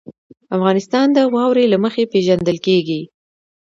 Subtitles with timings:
[0.55, 3.01] افغانستان د واوره له مخې پېژندل کېږي.